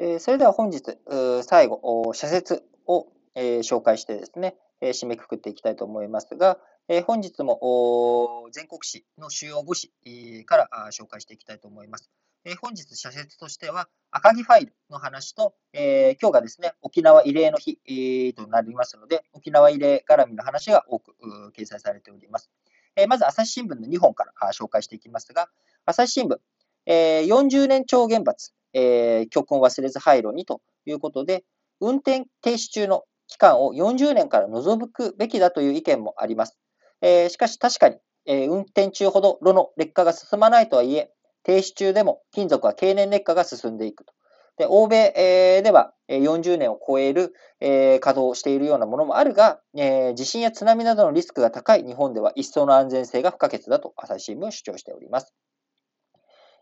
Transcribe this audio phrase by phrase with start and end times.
[0.00, 0.96] え、それでは本日、
[1.42, 12.10] 最後、社説を、え、紹介してですね、え、締めくくっていきたいと思いますが、え、本日も全国紙の主要5紙から紹介していきたいと思います。
[12.44, 21.16] え、本日、社説としては、赤木ファイルの話と、え、今日がですね、沖縄慰霊の日、となりますので、沖縄慰霊絡みの話が多く
[21.56, 22.50] 掲載されております。
[22.94, 25.48] え、まず、朝日新聞の2本から紹介していきますが、
[25.84, 26.38] 朝日新聞、
[26.86, 31.44] え、40年超原発、えー、教訓を忘れず廃炉にということで、
[31.80, 36.58] 運転停止中の期間を40年から除くべきだという意見もあります。
[37.02, 37.96] えー、しかし確かに、
[38.26, 41.10] えー、運転中ほど炉の劣化が進まないとはいえ、
[41.42, 44.12] 停止中でも金属は経年劣化が進んでいくと。
[44.58, 55.32] で欧米、えー、では40年を超える、えー、稼働しているようなものもあるが、えー、地震や津波などのリスクが高い日本では一層の安全性が不可欠だと朝日新聞は主張しております。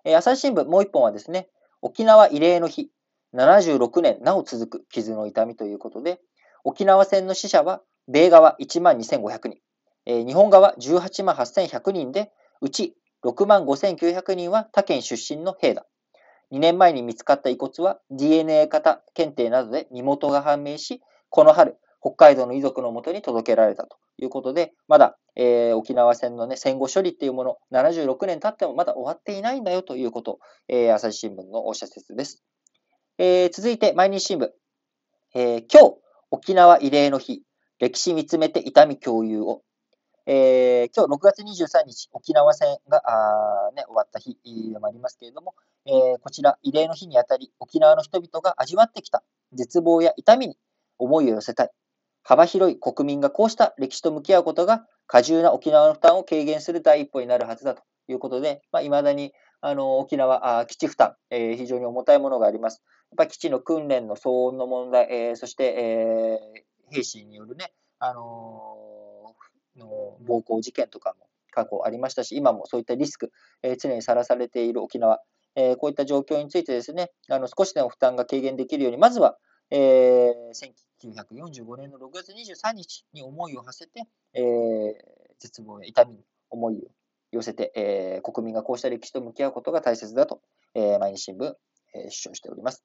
[0.05, 1.49] え、朝日新聞もう一本はですね、
[1.83, 2.91] 沖縄慰霊の日、
[3.35, 6.21] 76年なお続く傷の痛みということで、
[6.65, 9.59] 沖縄戦の死者は、米側1万2500人、
[10.07, 15.87] えー、日本側18万8100人で、うち6万5900人は他県出身の兵だ。
[16.53, 32.45] 2年前に見つかった遺骨は DNA 型検定などで身元が判明し、この春、北海道の遺族のもとに届けられたということで、まだ、えー、沖縄戦の、ね、戦後処理っていうもの、76年経ってもまだ終わっていないんだよということ、えー、朝日新聞の社説です。
[33.19, 34.51] えー、続いて、毎日新聞。
[35.35, 35.97] え今日、
[36.31, 37.43] 沖縄慰霊の日、
[37.81, 39.63] 歴史見つめて痛み共有を。
[40.27, 44.39] え今日6月23日、沖縄戦があ、ね、終わった日
[44.73, 50.57] でもありますけれども、えこちら、慰霊の日にあたり、沖縄の人々が味わってきた絶望や痛みに
[50.99, 51.71] 思いを寄せたい。
[52.29, 62.83] 幅広い国民がこうした歴史と向き合うことが、過重な沖縄の負担を軽減する第一歩になるはずだということで、まあ、未だにあの沖縄あ基地負担、えー、非常に重たいものがあります。
[63.13, 73.31] やっぱ基地の訓練の騒音の問題、えー、そして、えー、兵士によるね、あのー、の暴行事件とかも過去ありましたし、今もそういったリスク、
[73.63, 75.21] えー、常にさらされている沖縄、
[75.55, 79.37] えー、こういった状況についてですね、あの少しでも負担が軽減できるように、まずは、
[79.71, 80.73] えー、
[81.03, 84.95] 1945年の6月23日に思いを馳せて、えー、
[85.41, 86.79] 絶望や痛みに思いを
[87.33, 90.41] 寄せて、えー、国民がこうした歴史と向き合うことが大切だと、
[90.75, 91.55] えー、毎日新聞、
[91.95, 92.85] えー、主張しております。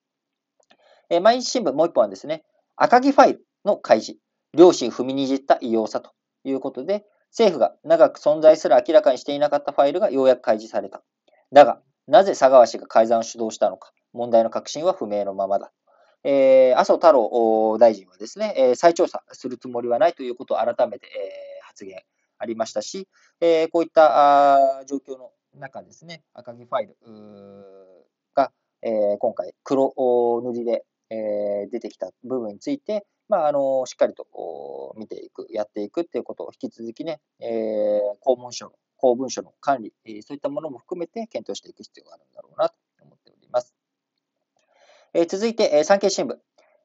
[1.09, 2.43] えー、毎日新聞もう一本はですね、
[2.75, 4.19] 赤木ファイルの開示、
[4.57, 6.11] 両親踏みにじった異様さと
[6.43, 11.01] いうことで、政府が長く存在すら明らかにしていなかったファイルがようやく開示された。
[11.53, 15.71] だが、なぜ佐川氏が改ざんを主導したのか、問題の核心は不明のままだ。
[16.23, 21.99] えー、麻生太郎大臣はですね、えー、再調査するつもりはないということを改めて、えー、発言
[22.37, 23.07] ありましたし、
[23.39, 26.95] えー、こういったあ状況の中ですね、赤木ファイル
[28.35, 28.51] が、
[28.81, 29.93] えー、今回黒
[30.43, 34.25] 塗りで、えー、出てきた部分について、まあ、あのしっかりと
[34.97, 39.93] 見ていく、やっていくっていうことを引き続きね、えー、公文書の、公文書の管理、
[40.23, 42.75] そういったものも含めて検討していく必要があるんだろうなと。
[45.13, 46.35] えー、続いて、えー、産経新聞、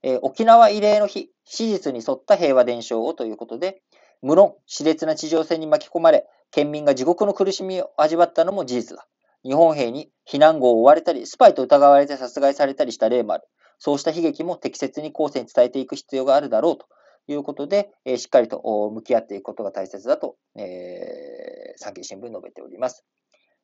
[0.02, 3.82] えー、沖縄慰霊の日、史実に沿った平和伝承をということで、
[4.22, 9.06] 無論、熾烈な地上戦に巻き込まれ、県民が地獄の苦しみを味わったのも事実だ。
[9.44, 13.44] 日本兵に避難号を追われたり、スパイと疑われて殺害されたりした例もある。
[13.78, 16.86] そうした悲劇も適切に後世に伝えていく必要があるだろうと
[17.28, 18.60] いうことで、えー、しっかりと
[18.92, 23.04] 向き合っていくことが大切だと、えー、産経新聞述べております。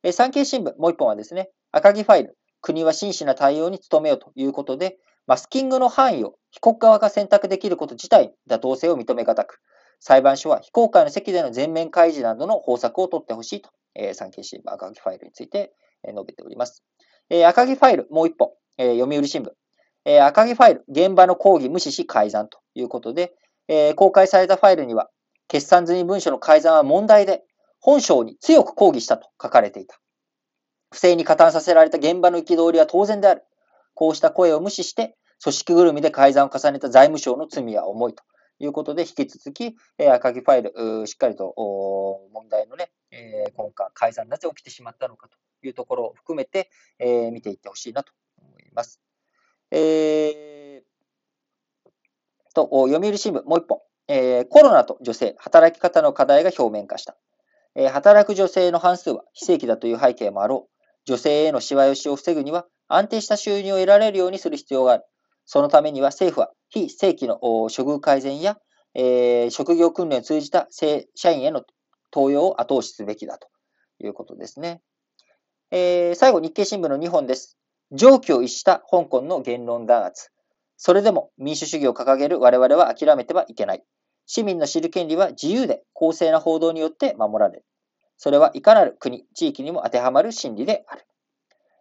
[0.02, 4.96] えー、産経新聞、もう一本はですね、赤木ファイル、国は真摯な対応に努めようということで、
[5.26, 9.58] マスキングの範囲を被告側が選択できること自体、妥当性を認めがたく、
[10.00, 15.72] 裁判所は非公開の席での全面開示などの方策を取ってほしいと、えー、産経新聞赤木ファイルについて、
[16.04, 16.82] え、述べております。
[17.30, 19.50] えー、赤木ファイル、もう一本、えー、読売新聞、
[20.04, 23.34] えー、赤木ファイル、現場の抗議無視し改ざんということで、
[23.68, 25.08] えー、公開されたファイルには、
[25.48, 27.44] 決算済み文書の改ざんは問題で、
[27.80, 30.01] 本省に強く抗議したと書かれていた。
[30.92, 33.42] 不正に加担させられた現場の憤りは当然である。
[33.94, 38.22] こうした声を無視して、組織ぐるみで改ざんを重ねた財務省の罪は重いと
[38.60, 41.52] いうことで、引き続き、えー、赤木ファイル、しっかりと
[42.32, 45.36] 問題のね、えー、根幹、改ざんなぜ起きてしまったのかと
[45.66, 49.00] いうところを含めて、えー、見ていってほしいなと思います。
[49.70, 50.92] えー、
[52.54, 53.80] と、読売新聞、もう一本。
[54.08, 57.16] えー、コロナと女性、働き方の課題が表面化した。
[57.74, 60.71] えー、働く女性の半数は非正規だという背景もあろう。
[61.04, 65.04] 女性へのしわ寄しを防ぐには、安定した収入を得られるようにする必要がある。
[65.44, 68.58] そのためには政府は非正規の処遇改善や、
[68.94, 71.64] えー、職業訓練を通じた社員への
[72.12, 73.48] 登用を後押しすべきだと
[73.98, 74.82] いうことですね。
[75.70, 77.56] えー、最後、日経新聞の2本です。
[77.92, 80.30] 常軌を逸した香港の言論弾圧。
[80.76, 83.82] それでも民主主義を掲げる我々は諦めてはいけない。
[84.26, 87.64] 市民の知る権利は自由で公正な報道によって守られる。
[88.22, 91.04] それはいかなる国、地域にも当てはまる真理である。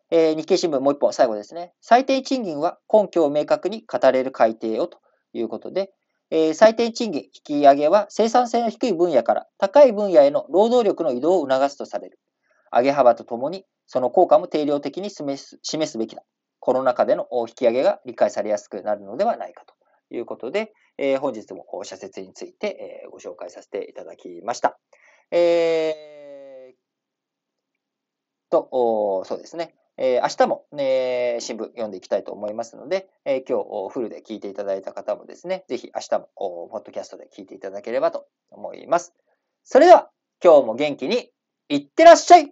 [0.09, 1.71] えー、日経新聞もう一本最後ですね。
[1.81, 4.97] 最低賃金は根拠を明確に語れる改定をと
[5.33, 5.91] いうことで、
[6.31, 12.17] えー、最低賃金引き上げは生産性の低い分野から高い分野への労働力の移動を促すとされる。
[12.71, 16.23] 上げ幅とともにその効果も定量的に示す示すべきだ。
[16.59, 19.75] コロナ禍での引き上げが理解されやすくなるのではないかと
[20.09, 24.79] いうことで、えー、本日も社説について、えー、ご紹介させていただきました。
[25.29, 26.20] えー、
[28.51, 29.73] と、そうですね。
[29.97, 39.13] えー、明日も、ね、新聞読んでいきたいと思いますので、えー、今日フルで聞いていただいた方もですね、ぜひ明日もポッドキャストで聞いていただければと思います。
[39.63, 40.09] それでは、
[40.43, 41.29] 今日も元気に
[41.69, 42.51] いってらっしゃい